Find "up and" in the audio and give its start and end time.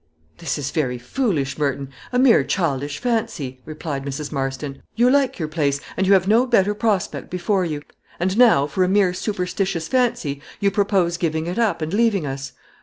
11.59-11.93